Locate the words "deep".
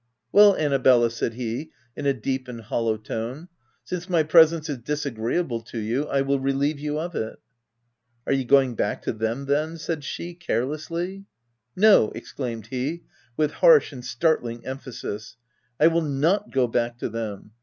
2.15-2.47